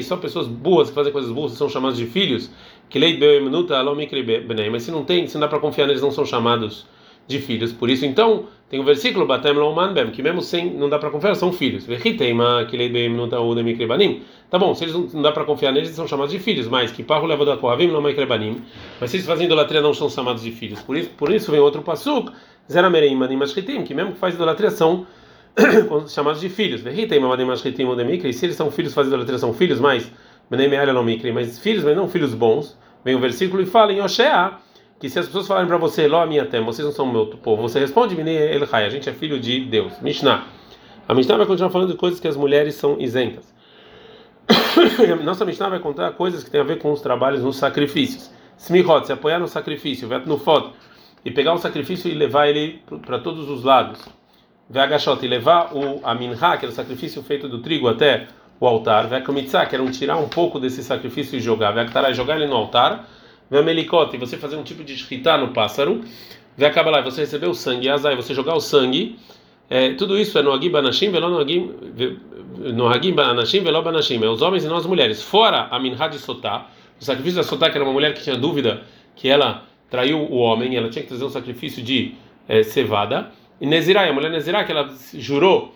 só 0.04 0.18
pessoas 0.18 0.48
boas 0.48 0.90
que 0.90 0.96
fazem 0.96 1.14
coisas 1.14 1.32
boas 1.32 1.54
são 1.54 1.70
chamadas 1.70 1.98
de 1.98 2.06
filhos, 2.06 2.50
que 2.90 3.00
lei 3.00 3.18
mas 4.70 4.84
se 4.84 4.92
não 4.92 5.06
tem, 5.06 5.28
se 5.28 5.36
não 5.36 5.42
dá 5.42 5.48
para 5.48 5.60
confiar 5.60 5.88
neles, 5.88 6.02
não 6.02 6.12
são 6.12 6.26
chamados 6.26 6.86
de 7.28 7.40
filhos. 7.40 7.72
Por 7.72 7.90
isso, 7.90 8.06
então, 8.06 8.46
tem 8.70 8.80
o 8.80 8.84
versículo 8.84 9.26
Batem 9.26 9.54
Bem, 9.94 10.12
que 10.12 10.22
mesmo 10.22 10.42
sem 10.42 10.72
não 10.72 10.90
dá 10.90 10.98
para 11.00 11.10
confiar, 11.10 11.36
são 11.36 11.52
filhos. 11.52 11.86
Tá 14.50 14.60
bom, 14.60 14.74
se 14.76 14.84
eles 14.84 15.14
não, 15.14 15.22
dá 15.22 15.32
para 15.32 15.44
confiar 15.44 15.72
neles, 15.72 15.90
eles 15.90 15.96
são 15.96 16.08
chamados 16.08 16.32
de 16.32 16.40
filhos, 16.40 16.68
mas 16.68 16.92
que 16.92 17.04
Parro 17.04 17.26
leva 17.26 17.46
da 17.46 17.58
Kohavim 17.58 17.88
Lomai 17.88 18.14
Krebanim. 18.14 18.62
Mas 19.00 19.12
se 19.12 19.18
eles 19.18 19.26
fazem 19.26 19.46
idolatria, 19.46 19.82
não 19.82 19.94
são 19.94 20.10
chamados 20.10 20.44
de 20.44 20.52
filhos. 20.52 20.82
Por 20.82 20.98
isso, 20.98 21.10
por 21.12 21.32
isso 21.32 21.52
vem 21.52 21.60
outro 21.60 21.82
pasuk, 21.82 22.32
Zeramereim 22.72 23.16
Manim 23.16 23.42
Ashritim, 23.42 23.84
que 23.84 23.94
mesmo 23.94 24.14
que 24.14 24.20
faz 24.20 24.36
idolatria 24.36 24.72
são 24.72 25.06
chamados 26.08 26.42
de 26.42 26.50
filhos. 26.50 26.82
Se 26.82 28.46
eles 28.46 28.56
são 28.56 28.72
filhos, 28.72 28.94
fazem 28.94 29.10
idolatria, 29.10 29.38
são 29.38 29.54
filhos, 29.54 29.80
mas 29.80 30.12
mas 30.50 31.60
filhos, 31.60 31.84
mas 31.84 31.96
não 31.96 32.08
filhos 32.08 32.34
bons. 32.34 32.78
Vem 33.04 33.16
o 33.16 33.20
versículo 33.20 33.62
e 33.62 33.66
fala 33.66 33.92
em 33.94 34.02
Oshea 34.02 34.60
que 35.06 35.10
se 35.10 35.20
as 35.20 35.28
pessoas 35.28 35.48
falarem 35.48 35.68
para 35.68 35.78
você, 35.78 36.08
Ló, 36.08 36.26
minha 36.26 36.46
tema, 36.46 36.66
vocês 36.66 36.84
não 36.84 36.92
são 36.92 37.06
meu 37.06 37.28
povo, 37.28 37.62
você 37.62 37.80
responde, 37.80 38.18
a 38.20 38.90
gente 38.90 39.08
é 39.08 39.14
filho 39.14 39.40
de 39.40 39.60
Deus. 39.60 39.94
Mishnah. 40.02 40.46
A 41.08 41.14
Mishnah 41.14 41.38
vai 41.38 41.46
continuar 41.46 41.70
falando 41.70 41.92
de 41.92 41.96
coisas 41.96 42.20
que 42.20 42.28
as 42.28 42.36
mulheres 42.36 42.74
são 42.74 43.00
isentas. 43.00 43.54
Nossa 45.24 45.46
Mishnah 45.46 45.70
vai 45.70 45.80
contar 45.80 46.12
coisas 46.14 46.44
que 46.44 46.50
têm 46.50 46.60
a 46.60 46.64
ver 46.64 46.80
com 46.80 46.92
os 46.92 47.02
trabalhos 47.02 47.44
nos 47.44 47.58
sacrifícios. 47.58 48.32
Smichot, 48.58 49.06
se 49.06 49.14
apoiar 49.14 49.38
no 49.38 49.48
sacrifício, 49.48 50.08
vet 50.08 50.26
no 50.26 50.40
foto, 50.40 50.72
e 51.24 51.30
pegar 51.30 51.54
o 51.54 51.60
sacrifício 51.60 52.10
e 52.10 52.16
levar 52.16 52.48
ele 52.48 52.82
para 53.06 53.20
todos 53.20 53.48
os 53.48 53.64
lados. 53.64 54.04
Vegachot, 54.68 55.24
e 55.24 55.28
levar 55.28 55.72
o 55.76 56.02
aminha, 56.04 56.36
que 56.36 56.66
era 56.66 56.70
o 56.70 56.72
sacrifício 56.72 57.22
feito 57.22 57.48
do 57.48 57.60
trigo, 57.60 57.88
até 57.88 58.26
o 58.60 58.66
altar. 58.66 59.08
Vekomitzah, 59.08 59.68
que 59.68 59.76
era 59.76 59.84
um 59.84 59.92
tirar 59.92 60.18
um 60.18 60.28
pouco 60.28 60.60
desse 60.60 60.82
sacrifício 60.82 61.38
e 61.38 61.40
jogar. 61.40 61.74
Vektará, 61.74 62.12
jogar 62.12 62.38
ele 62.38 62.48
no 62.48 62.56
altar 62.56 63.08
e 63.52 64.18
você 64.18 64.38
fazer 64.38 64.56
um 64.56 64.64
tipo 64.64 64.84
de 64.84 64.96
shkita 64.98 65.38
no 65.38 65.50
pássaro, 65.50 66.02
vai 66.58 66.70
acabar 66.70 66.92
lá, 66.92 67.02
você 67.02 67.22
receber 67.22 67.48
o 67.48 67.54
sangue, 67.54 67.90
azai, 67.90 68.16
você 68.16 68.34
jogar 68.34 68.56
o 68.56 68.60
sangue, 68.60 69.18
é, 69.70 69.94
tudo 69.94 70.18
isso 70.18 70.38
é 70.38 70.42
no 70.42 70.52
Agim 70.52 70.70
Banashim, 70.70 71.10
no 71.10 72.88
Agim 72.88 73.14
Banashim, 73.14 73.62
velo 73.62 73.82
Banashim, 73.82 74.24
é 74.24 74.28
os 74.28 74.42
homens 74.42 74.64
e 74.64 74.68
não 74.68 74.78
as 74.78 74.86
mulheres. 74.86 75.24
Fora 75.24 75.68
a 75.72 75.80
Minha 75.80 75.96
de 76.08 76.20
Sotá, 76.20 76.68
o 77.00 77.04
sacrifício 77.04 77.38
da 77.38 77.44
Sotá, 77.44 77.70
que 77.70 77.78
era 77.78 77.84
uma 77.84 77.94
mulher 77.94 78.14
que 78.14 78.22
tinha 78.22 78.38
dúvida 78.38 78.84
que 79.16 79.28
ela 79.28 79.64
traiu 79.90 80.20
o 80.20 80.38
homem, 80.38 80.76
ela 80.76 80.90
tinha 80.90 81.02
que 81.02 81.08
trazer 81.08 81.26
um 81.26 81.30
sacrifício 81.30 81.84
de 81.84 82.14
é, 82.48 82.64
cevada. 82.64 83.32
E 83.60 83.66
Nezirai, 83.66 84.10
a 84.10 84.14
mulher 84.14 84.30
Nezirai, 84.30 84.66
que 84.66 84.72
ela 84.72 84.94
jurou 85.14 85.74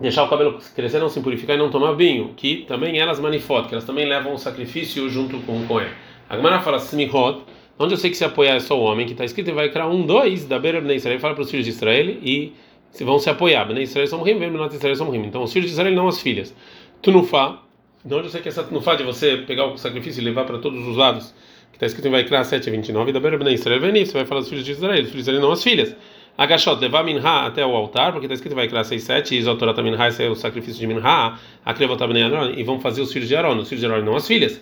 deixar 0.00 0.24
o 0.24 0.28
cabelo 0.28 0.58
crescer, 0.74 0.98
não 0.98 1.08
se 1.08 1.20
purificar 1.20 1.56
e 1.56 1.58
não 1.58 1.70
tomar 1.70 1.92
vinho, 1.92 2.34
que 2.36 2.64
também 2.68 2.98
elas 2.98 3.18
manifotam, 3.18 3.68
que 3.68 3.74
elas 3.74 3.84
também 3.84 4.06
levam 4.06 4.34
o 4.34 4.38
sacrifício 4.38 5.08
junto 5.08 5.38
com 5.40 5.62
o 5.62 5.66
Cohen. 5.66 5.88
A 6.28 6.36
Gemara 6.36 6.60
fala 6.60 6.78
Smihot, 6.78 7.42
onde 7.78 7.94
eu 7.94 7.98
sei 7.98 8.10
que 8.10 8.16
se 8.16 8.24
apoiar 8.24 8.56
é 8.56 8.60
só 8.60 8.78
o 8.78 8.82
homem, 8.82 9.06
que 9.06 9.12
está 9.12 9.24
escrito, 9.24 9.52
vai 9.54 9.68
criar 9.68 9.86
um, 9.86 10.04
dois, 10.04 10.44
da 10.44 10.58
beira 10.58 10.80
de 10.80 10.94
Israel, 10.94 11.20
fala 11.20 11.34
para 11.34 11.44
os 11.44 11.50
filhos 11.50 11.64
de 11.64 11.70
Israel 11.70 12.16
e 12.20 12.52
vão 13.00 13.18
se 13.18 13.30
apoiar. 13.30 13.64
Bnei 13.64 13.84
Israel 13.84 14.06
são 14.08 14.22
rim, 14.22 14.38
Benot 14.38 14.74
Israel 14.74 14.96
são 14.96 15.10
rim. 15.10 15.24
Então 15.24 15.42
os 15.42 15.52
filhos 15.52 15.68
de 15.68 15.72
Israel 15.72 15.94
não 15.94 16.08
as 16.08 16.20
filhas. 16.20 16.54
Tunufá, 17.00 17.62
de 18.04 18.14
onde 18.14 18.26
eu 18.26 18.30
sei 18.30 18.40
que 18.40 18.48
essa 18.48 18.64
tunufá 18.64 18.96
de 18.96 19.04
você 19.04 19.36
pegar 19.38 19.66
o 19.66 19.76
sacrifício 19.76 20.20
e 20.20 20.24
levar 20.24 20.44
para 20.44 20.58
todos 20.58 20.86
os 20.86 20.96
lados, 20.96 21.32
que 21.70 21.76
está 21.76 21.86
escrito 21.86 22.08
em 22.08 22.10
Vaikra 22.10 22.42
7 22.42 22.68
a 22.68 22.72
29, 22.72 23.12
da 23.12 23.20
beira 23.20 23.38
de 23.38 23.52
Israel, 23.52 23.80
vem 23.80 24.04
você 24.04 24.12
vai 24.12 24.26
falar 24.26 24.40
dos 24.40 24.48
filhos 24.48 24.64
de 24.64 24.72
Israel, 24.72 25.02
os 25.02 25.10
filhos 25.10 25.24
de 25.24 25.30
Israel 25.30 25.40
não 25.40 25.52
as 25.52 25.62
filhas. 25.62 25.94
Agachot, 26.38 26.78
levar 26.78 27.02
Minha 27.02 27.46
até 27.46 27.64
o 27.64 27.74
altar, 27.74 28.12
porque 28.12 28.26
está 28.26 28.34
escrito 28.34 28.54
vai 28.54 28.68
criar 28.68 28.84
6, 28.84 29.02
7, 29.02 29.34
e 29.34 29.38
Isotorata 29.38 29.82
Minha, 29.82 30.06
esse 30.06 30.22
é 30.22 30.28
o 30.28 30.34
sacrifício 30.34 30.78
de 30.78 30.86
Minha, 30.86 31.38
Akrevotabnei 31.64 32.24
Aron, 32.24 32.50
e 32.50 32.62
vão 32.62 32.78
fazer 32.78 33.00
os 33.00 33.10
filhos 33.10 33.26
de 33.26 33.34
Aaron, 33.34 33.56
os 33.56 33.66
filhos 33.68 33.80
de 33.80 33.86
Aaron 33.86 34.04
não 34.04 34.16
as 34.16 34.26
filhas. 34.26 34.60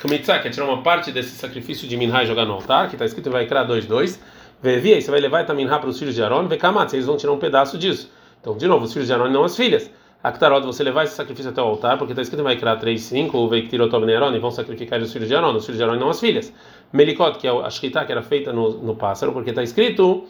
Kamitzah, 0.00 0.38
que 0.38 0.46
é 0.46 0.50
tirar 0.52 0.66
uma 0.66 0.82
parte 0.82 1.10
desse 1.10 1.30
sacrifício 1.30 1.88
de 1.88 1.96
Minha 1.96 2.22
e 2.22 2.26
jogar 2.26 2.44
no 2.44 2.52
altar, 2.52 2.88
que 2.88 2.94
está 2.94 3.04
escrito 3.04 3.28
em 3.28 3.32
Vaikra 3.32 3.66
2.2. 3.66 4.20
Vevia, 4.62 5.00
você 5.00 5.10
vai 5.10 5.18
levar 5.18 5.40
essa 5.40 5.52
Minha 5.52 5.76
para 5.80 5.88
os 5.88 5.98
filhos 5.98 6.14
de 6.14 6.22
Aaron, 6.22 6.46
Vekamatz, 6.46 6.94
eles 6.94 7.06
vão 7.06 7.16
tirar 7.16 7.32
um 7.32 7.38
pedaço 7.38 7.76
disso. 7.76 8.08
Então, 8.40 8.56
de 8.56 8.68
novo, 8.68 8.84
os 8.84 8.92
filhos 8.92 9.08
de 9.08 9.12
Aaron 9.12 9.28
não 9.28 9.42
as 9.42 9.56
filhas. 9.56 9.90
Aktarot, 10.22 10.64
você 10.64 10.84
levar 10.84 11.02
esse 11.02 11.14
sacrifício 11.16 11.50
até 11.50 11.60
o 11.60 11.64
altar, 11.64 11.98
porque 11.98 12.12
está 12.12 12.22
escrito 12.22 12.40
em 12.40 12.44
Vaikra 12.44 12.76
3.5, 12.78 13.34
o 13.34 13.48
Veiktirotobne 13.48 14.14
Aaron, 14.14 14.32
e 14.32 14.38
vão 14.38 14.52
sacrificar 14.52 15.00
os 15.00 15.12
filhos 15.12 15.26
de 15.26 15.34
Aaron, 15.34 15.56
os 15.56 15.66
filhos 15.66 15.78
de 15.78 15.82
Aaron 15.82 15.98
não 15.98 16.08
as 16.08 16.20
filhas. 16.20 16.52
Melikot, 16.92 17.38
que 17.38 17.48
é 17.48 17.50
a 17.50 17.68
Shkita 17.68 18.04
que 18.04 18.12
era 18.12 18.22
feita 18.22 18.52
no, 18.52 18.80
no 18.80 18.94
pássaro, 18.94 19.32
porque 19.32 19.50
está 19.50 19.64
escrito 19.64 20.24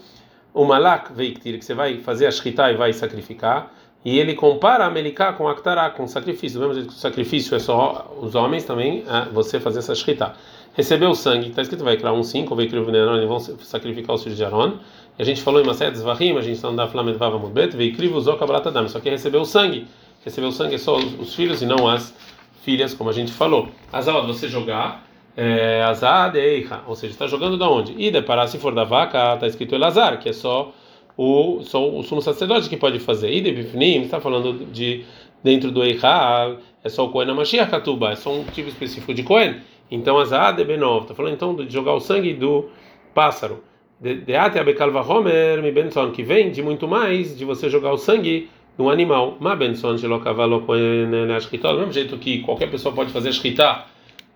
o 0.56 0.64
Malak 0.64 1.12
Veiktir, 1.12 1.58
que 1.58 1.64
você 1.66 1.74
vai 1.74 1.98
fazer 1.98 2.26
a 2.26 2.30
Shkita 2.30 2.72
e 2.72 2.76
vai 2.76 2.90
sacrificar. 2.90 3.70
E 4.02 4.18
ele 4.18 4.34
compara 4.34 4.86
a 4.86 4.90
Melicá 4.90 5.34
com 5.34 5.46
Aktará, 5.46 5.90
com 5.90 6.08
sacrifício. 6.08 6.58
Do 6.58 6.66
mesmo 6.66 6.74
jeito 6.74 6.88
que 6.88 6.94
o 6.94 6.98
sacrifício 6.98 7.54
é 7.54 7.58
só 7.58 8.16
os 8.22 8.34
homens, 8.34 8.64
também 8.64 9.04
é 9.06 9.28
você 9.30 9.60
fazer 9.60 9.80
essa 9.80 9.94
shkita. 9.94 10.32
recebeu 10.72 11.10
o 11.10 11.14
sangue, 11.14 11.48
está 11.48 11.60
escrito 11.60 11.84
vai 11.84 11.98
criar 11.98 12.14
um 12.14 12.22
5, 12.22 12.54
vai 12.54 12.66
o 12.66 12.84
veneno, 12.84 13.16
eles 13.16 13.28
vão 13.28 13.38
sacrificar 13.38 14.16
os 14.16 14.22
filhos 14.22 14.38
de 14.38 14.44
Aaron. 14.44 14.78
E 15.18 15.22
a 15.22 15.24
gente 15.26 15.42
falou 15.42 15.60
em 15.60 15.66
Masetes 15.66 16.00
Vahim, 16.00 16.38
a 16.38 16.40
gente 16.40 16.56
está 16.56 16.68
andando 16.68 16.90
Flamed 16.90 17.18
Vava 17.18 17.38
Mudbet, 17.38 17.76
crivo 17.92 18.16
usou 18.16 18.38
Kabbalat 18.38 18.64
só 18.88 18.98
que 18.98 19.10
recebeu 19.10 19.42
o 19.42 19.44
sangue. 19.44 19.86
Recebeu 20.24 20.48
o 20.48 20.52
sangue 20.52 20.76
é 20.76 20.78
só 20.78 20.96
os, 20.96 21.20
os, 21.20 21.34
filhos 21.34 21.60
e 21.60 21.66
não 21.66 21.86
as 21.86 22.14
filhas, 22.62 22.94
como 22.94 23.10
a 23.10 23.12
gente 23.12 23.30
falou. 23.30 23.68
Azal, 23.92 24.26
você 24.26 24.48
jogar, 24.48 25.04
é, 25.36 25.82
Azad 25.82 26.34
Eicha, 26.34 26.80
ou 26.86 26.96
seja, 26.96 27.12
está 27.12 27.26
jogando 27.26 27.58
da 27.58 27.68
onde? 27.68 27.94
E 27.98 28.10
deparar 28.10 28.48
se 28.48 28.58
for 28.58 28.74
da 28.74 28.84
vaca, 28.84 29.34
está 29.34 29.46
escrito 29.46 29.74
Elazar, 29.74 30.18
que 30.18 30.30
é 30.30 30.32
só 30.32 30.72
o, 31.16 31.62
só 31.62 31.86
o 31.86 32.02
sumo 32.02 32.22
sacerdote 32.22 32.68
que 32.70 32.76
pode 32.76 32.98
fazer. 32.98 33.38
De 33.42 33.52
Bifnim, 33.52 34.02
está 34.02 34.18
falando 34.18 34.64
de 34.72 35.04
dentro 35.44 35.70
do 35.70 35.84
Eicha, 35.84 36.56
é 36.82 36.88
só 36.88 37.04
o 37.04 37.10
Kohen 37.10 37.34
Mashiach 37.34 37.70
Katuba, 37.70 38.12
é 38.12 38.16
só 38.16 38.32
um 38.32 38.44
tipo 38.44 38.68
específico 38.68 39.12
de 39.12 39.22
Kohen. 39.22 39.56
Então, 39.90 40.18
Azad 40.18 40.56
Benov, 40.64 41.02
está 41.02 41.14
falando 41.14 41.34
então 41.34 41.54
de 41.54 41.72
jogar 41.72 41.92
o 41.92 42.00
sangue 42.00 42.32
do 42.32 42.70
pássaro. 43.14 43.62
Deate 44.00 44.58
abekalva 44.58 45.00
homer 45.00 45.62
mi 45.62 45.70
benson, 45.70 46.10
que 46.10 46.22
vem 46.22 46.50
de 46.50 46.62
muito 46.62 46.86
mais 46.88 47.36
de 47.36 47.44
você 47.44 47.70
jogar 47.70 47.92
o 47.92 47.96
sangue 47.96 48.50
de 48.76 48.82
um 48.82 48.90
animal. 48.90 49.36
Ma 49.40 49.54
benson 49.54 49.96
de 49.96 50.06
lokavalo 50.06 50.62
kohen 50.62 51.32
ashkita, 51.34 51.72
do 51.72 51.78
mesmo 51.78 51.92
jeito 51.92 52.18
que 52.18 52.40
qualquer 52.40 52.70
pessoa 52.70 52.94
pode 52.94 53.10
fazer 53.10 53.32
shkita 53.32 53.86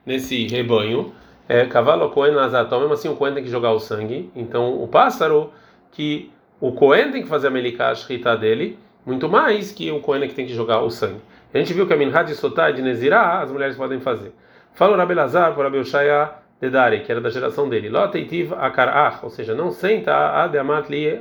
nesse 0.05 0.47
rebanho. 0.47 1.13
É, 1.49 1.67
cavalo 1.67 2.11
kohen 2.11 2.39
azató, 2.39 2.79
mesmo 2.79 2.95
assim 2.95 3.09
o 3.09 3.17
kohen 3.17 3.35
tem 3.35 3.43
que 3.43 3.51
jogar 3.51 3.73
o 3.73 3.81
sangue. 3.81 4.31
Então, 4.37 4.81
o 4.83 4.87
pássaro 4.87 5.53
que 5.91 6.31
o 6.61 6.73
kohen 6.73 7.11
tem 7.11 7.23
que 7.23 7.29
fazer 7.29 7.49
a 7.49 7.51
melicá 7.51 7.95
shkita 7.95 8.37
dele, 8.37 8.79
muito 9.05 9.29
mais 9.29 9.73
que 9.73 9.91
o 9.91 10.01
kohen 10.01 10.29
que 10.29 10.35
tem 10.35 10.47
que 10.47 10.55
jogar 10.55 10.81
o 10.83 10.91
sangue. 10.91 11.21
A 11.53 11.59
gente 11.59 11.73
viu 11.73 11.87
que 11.87 11.93
a 11.93 11.97
minhad 11.97 12.27
de 12.27 12.35
sotá 12.37 12.71
de 12.71 12.81
nezirá 12.81 13.41
as 13.41 13.51
mulheres 13.51 13.77
podem 13.77 13.99
fazer. 13.99 14.33
Falou 14.75 14.97
Rabelazar 14.97 15.55
por 15.55 15.67
Abelshaya 15.67 16.31
Dedari, 16.61 17.01
que 17.01 17.11
era 17.11 17.21
da 17.21 17.31
geração 17.31 17.69
dele. 17.69 17.89
Loteitiv 17.89 18.53
akarach, 18.53 19.25
ou 19.25 19.31
seja, 19.31 19.55
não 19.55 19.73
senta 19.73 20.15
a 20.15 20.47
deamat 20.47 20.89
li 20.89 21.21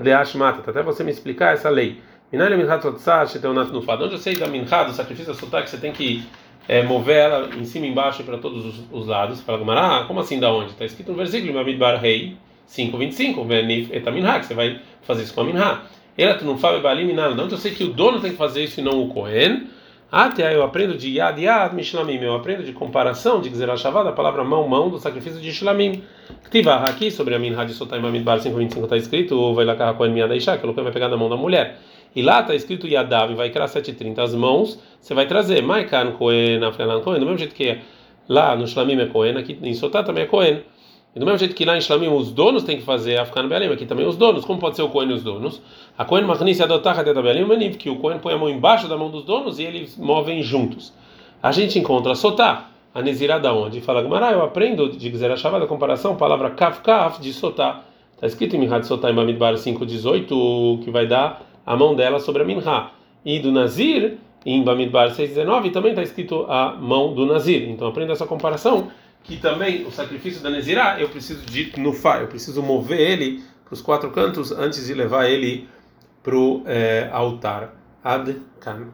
deashmat, 0.00 0.60
até 0.66 0.82
você 0.82 1.04
me 1.04 1.10
explicar 1.10 1.52
essa 1.52 1.68
lei. 1.68 2.00
Minale 2.32 2.56
minhat 2.56 2.80
sotzah 2.80 3.26
sheteonat 3.26 3.70
nufad. 3.70 4.02
Onde 4.02 4.14
eu 4.14 4.18
sei 4.18 4.36
da 4.36 4.46
minhat, 4.46 4.86
do 4.86 4.92
sacrifício 4.92 5.34
da 5.34 5.38
sotá, 5.38 5.60
que 5.62 5.68
você 5.68 5.76
tem 5.76 5.92
que 5.92 6.24
é, 6.70 6.84
mover 6.84 7.16
ela 7.16 7.50
em 7.56 7.64
cima 7.64 7.84
e 7.84 7.88
embaixo 7.88 8.22
para 8.22 8.38
todos 8.38 8.64
os, 8.64 8.84
os 8.92 9.08
lados. 9.08 9.40
Fala 9.40 9.58
Gamara, 9.58 9.80
ah, 9.80 10.04
como 10.04 10.20
assim 10.20 10.38
da 10.38 10.52
onde? 10.52 10.70
Está 10.70 10.84
escrito 10.84 11.10
no 11.10 11.18
versículo, 11.18 11.52
Mabidbar 11.52 12.00
Rei 12.00 12.36
5:25, 12.68 13.44
venif 13.44 13.92
etaminha, 13.92 14.38
que 14.38 14.46
você 14.46 14.54
vai 14.54 14.78
fazer 15.02 15.24
isso 15.24 15.34
com 15.34 15.40
a 15.40 15.44
minha. 15.44 15.80
Ela 16.16 16.34
tu 16.34 16.44
não 16.44 16.56
fala 16.56 16.78
balim 16.78 17.06
minal. 17.06 17.32
Onde 17.32 17.54
eu 17.54 17.58
sei 17.58 17.72
que 17.72 17.82
o 17.82 17.88
dono 17.88 18.20
tem 18.20 18.30
que 18.30 18.36
fazer 18.36 18.62
isso 18.62 18.78
e 18.78 18.84
não 18.84 19.02
o 19.02 19.08
Cohen. 19.08 19.66
Até 20.12 20.54
eu 20.54 20.62
aprendo 20.62 20.96
de 20.96 21.10
Yad 21.16 21.40
Yad 21.40 21.74
Mishlamim, 21.74 22.22
eu 22.22 22.36
aprendo 22.36 22.62
de 22.62 22.72
comparação 22.72 23.40
de 23.40 23.48
Gzerah 23.48 23.76
Shavá, 23.76 24.04
da 24.04 24.12
palavra 24.12 24.44
mão, 24.44 24.68
mão, 24.68 24.90
do 24.90 24.98
sacrifício 24.98 25.40
de 25.40 25.52
Shlamim. 25.52 26.04
Ktiva 26.44 26.74
aqui, 26.76 27.10
sobre 27.10 27.34
a 27.34 27.38
Minha 27.38 27.64
de 27.64 27.72
Sotai 27.72 27.98
Mamidbar 27.98 28.40
525 28.40 28.84
está 28.84 28.96
escrito, 28.96 29.54
vai 29.54 29.64
lá 29.64 29.74
carrar 29.74 29.94
com 29.94 30.04
a 30.04 30.08
minha 30.08 30.28
da 30.28 30.36
Isha, 30.36 30.56
que 30.56 30.64
o 30.64 30.72
vai 30.72 30.92
pegar 30.92 31.08
na 31.08 31.16
mão 31.16 31.28
da 31.28 31.36
mulher. 31.36 31.80
E 32.14 32.22
lá 32.22 32.40
está 32.40 32.54
escrito 32.54 32.88
Yadav, 32.88 33.34
vai 33.34 33.50
criar 33.50 33.68
730 33.68 34.22
as 34.22 34.34
mãos, 34.34 34.78
você 35.00 35.14
vai 35.14 35.26
trazer 35.26 35.62
Maikan 35.62 36.12
Kohen, 36.12 36.62
Afrelan 36.64 37.00
Kohen, 37.00 37.20
do 37.20 37.26
mesmo 37.26 37.38
jeito 37.38 37.54
que 37.54 37.68
é 37.68 37.82
lá 38.28 38.56
no 38.56 38.66
Shlamim 38.66 39.00
é 39.00 39.06
Kohen, 39.06 39.36
aqui 39.36 39.58
em 39.62 39.74
Sotá 39.74 40.02
também 40.02 40.24
é 40.24 40.26
Kohen. 40.26 40.62
E 41.14 41.18
do 41.18 41.26
mesmo 41.26 41.38
jeito 41.38 41.54
que 41.56 41.64
lá 41.64 41.76
em 41.76 41.80
Shlamim 41.80 42.08
os 42.08 42.30
donos 42.30 42.62
têm 42.62 42.76
que 42.76 42.84
fazer 42.84 43.18
a 43.18 43.24
ficar 43.24 43.42
no 43.42 43.48
Bealim, 43.48 43.72
aqui 43.72 43.84
também 43.84 44.06
os 44.06 44.16
donos. 44.16 44.44
Como 44.44 44.60
pode 44.60 44.76
ser 44.76 44.82
o 44.82 44.88
Cohen 44.88 45.10
e 45.10 45.14
os 45.14 45.24
donos? 45.24 45.60
A 45.98 46.04
Cohen 46.04 46.24
Machnis 46.24 46.60
adotar 46.60 46.98
a 46.98 47.02
Bealim 47.02 47.44
Maniv, 47.44 47.76
que 47.76 47.90
o 47.90 47.96
Cohen 47.96 48.18
põe 48.18 48.34
a 48.34 48.38
mão 48.38 48.48
embaixo 48.48 48.86
da 48.86 48.96
mão 48.96 49.10
dos 49.10 49.24
donos 49.24 49.58
e 49.58 49.64
eles 49.64 49.96
movem 49.96 50.40
juntos. 50.42 50.92
A 51.42 51.50
gente 51.50 51.78
encontra 51.78 52.14
Sotá, 52.14 52.70
a 52.94 53.02
Nezirá 53.02 53.38
da 53.38 53.52
onde? 53.52 53.80
Fala 53.80 54.02
Gamara, 54.02 54.30
eu 54.30 54.42
aprendo 54.42 54.88
de 54.88 55.10
Gzera 55.10 55.36
Shavá, 55.36 55.58
a 55.58 55.66
comparação, 55.66 56.14
palavra 56.16 56.50
Kaf 56.50 56.80
Kaf 56.80 57.20
de 57.20 57.32
Sotá. 57.32 57.82
Está 58.14 58.26
escrito 58.26 58.54
em 58.54 58.60
Minhad 58.60 58.84
Sotá 58.84 59.10
em 59.10 59.14
Bamidbar 59.14 59.54
5,18, 59.54 60.84
que 60.84 60.90
vai 60.90 61.06
dar 61.06 61.49
a 61.70 61.76
mão 61.76 61.94
dela 61.94 62.18
sobre 62.18 62.42
a 62.42 62.44
Minhá. 62.44 62.90
E 63.24 63.38
do 63.38 63.52
Nazir, 63.52 64.18
em 64.44 64.64
Bamidbar 64.64 65.10
6,19, 65.10 65.70
também 65.70 65.92
está 65.92 66.02
escrito 66.02 66.44
a 66.48 66.74
mão 66.74 67.14
do 67.14 67.24
Nazir. 67.24 67.68
Então 67.70 67.86
aprenda 67.86 68.12
essa 68.12 68.26
comparação 68.26 68.90
que 69.22 69.36
também 69.36 69.84
o 69.86 69.90
sacrifício 69.92 70.42
da 70.42 70.50
Nezirá, 70.50 71.00
eu 71.00 71.08
preciso 71.08 71.46
de 71.46 71.72
nufá, 71.78 72.18
eu 72.18 72.26
preciso 72.26 72.60
mover 72.60 72.98
ele 72.98 73.44
para 73.64 73.74
os 73.74 73.80
quatro 73.80 74.10
cantos 74.10 74.50
antes 74.50 74.84
de 74.84 74.94
levar 74.94 75.30
ele 75.30 75.68
para 76.24 76.34
o 76.34 76.64
é, 76.66 77.08
altar. 77.12 77.72
Ad 78.02 78.34
-kan. 78.60 78.88